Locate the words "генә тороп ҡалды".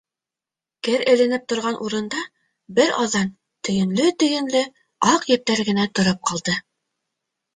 5.69-6.57